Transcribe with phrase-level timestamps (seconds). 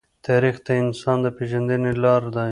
[0.27, 2.39] تاریخ د انسان د پېژندنې لار دی.